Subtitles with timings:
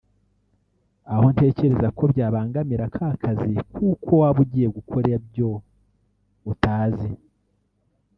[1.13, 5.49] aho ntekereza ko byabangamira ka kazi kuko waba ugiye gukora ibyo
[6.51, 7.09] utazi